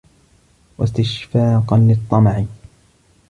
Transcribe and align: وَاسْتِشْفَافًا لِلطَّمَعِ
وَاسْتِشْفَافًا 0.77 1.75
لِلطَّمَعِ 1.75 2.45